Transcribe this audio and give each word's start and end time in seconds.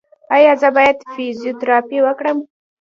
ایا 0.35 0.53
زه 0.61 0.69
باید 0.77 0.97
فزیوتراپي 1.13 1.99
وکړم؟ 2.01 2.37